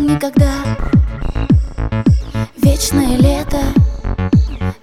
[0.00, 0.52] никогда.
[2.62, 3.58] Вечное лето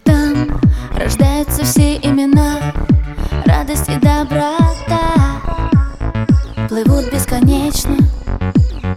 [0.03, 0.59] Там
[0.95, 2.73] рождаются все имена
[3.45, 5.41] Радость и доброта.
[6.67, 7.98] Плывут бесконечно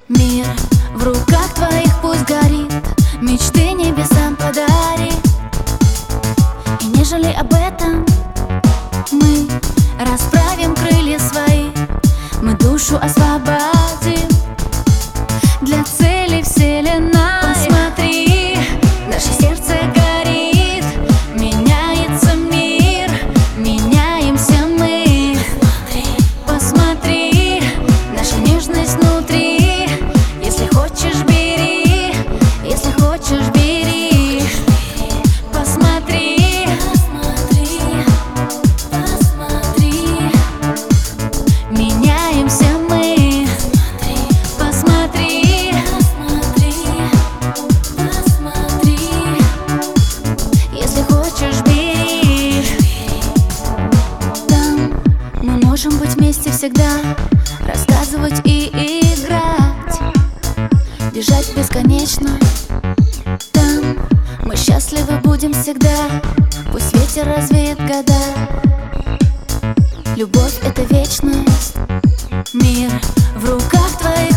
[0.09, 0.47] Мир
[0.95, 2.73] в руках твоих пусть горит
[3.21, 5.13] Мечты небесам подари
[6.81, 8.07] И не жалей об этом
[9.13, 9.47] Мы
[10.01, 11.71] расправим крылья свои
[12.41, 13.36] Мы душу освободим
[56.67, 57.17] всегда
[57.61, 58.71] Рассказывать и
[59.15, 60.01] играть.
[61.13, 62.41] Бежать бесконечно.
[63.53, 63.99] Там
[64.43, 66.23] мы счастливы будем всегда.
[66.73, 68.19] Пусть ветер развеет года.
[70.17, 71.75] Любовь— это вечность.
[72.53, 72.91] Мир
[73.37, 74.36] в руках твоих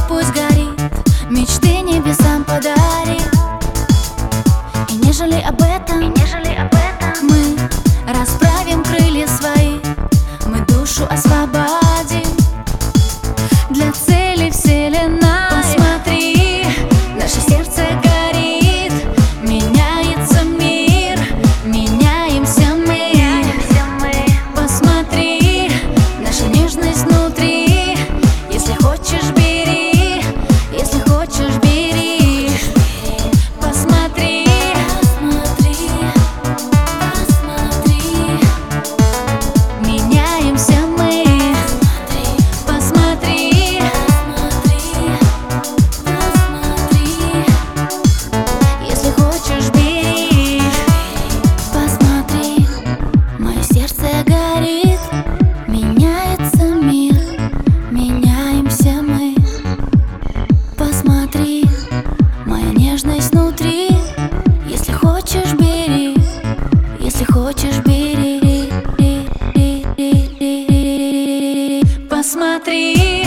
[72.20, 73.26] Посмотри,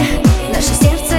[0.53, 1.12] наше сердце